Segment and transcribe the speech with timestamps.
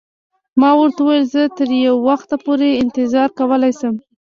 [0.59, 3.95] ما ورته وویل: زه تر یو وخته پورې انتظار کولای شم.